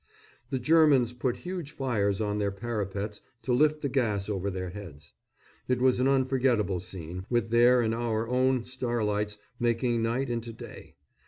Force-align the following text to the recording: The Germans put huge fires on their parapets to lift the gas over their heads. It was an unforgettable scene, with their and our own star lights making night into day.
The 0.49 0.57
Germans 0.57 1.13
put 1.13 1.37
huge 1.37 1.73
fires 1.73 2.19
on 2.19 2.39
their 2.39 2.49
parapets 2.49 3.21
to 3.43 3.53
lift 3.53 3.83
the 3.83 3.87
gas 3.87 4.29
over 4.29 4.49
their 4.49 4.71
heads. 4.71 5.13
It 5.67 5.79
was 5.79 5.99
an 5.99 6.07
unforgettable 6.07 6.79
scene, 6.79 7.27
with 7.29 7.51
their 7.51 7.81
and 7.83 7.93
our 7.93 8.27
own 8.27 8.63
star 8.63 9.03
lights 9.03 9.37
making 9.59 10.01
night 10.01 10.27
into 10.31 10.53
day. 10.53 10.95